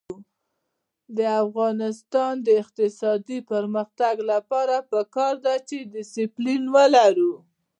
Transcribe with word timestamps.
د 1.17 1.19
افغانستان 1.43 2.33
د 2.45 2.47
اقتصادي 2.61 3.39
پرمختګ 3.51 4.15
لپاره 4.31 4.75
پکار 4.91 5.33
ده 5.45 5.55
چې 5.67 5.77
دسپلین 5.95 6.63
ولرو. 6.75 7.33